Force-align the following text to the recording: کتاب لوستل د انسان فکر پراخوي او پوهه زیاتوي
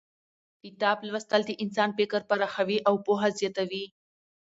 کتاب 0.63 0.97
لوستل 1.09 1.41
د 1.47 1.51
انسان 1.63 1.89
فکر 1.97 2.19
پراخوي 2.29 2.77
او 2.87 2.95
پوهه 3.05 3.29
زیاتوي 3.39 3.85